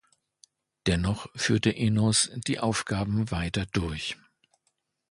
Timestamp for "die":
2.47-2.59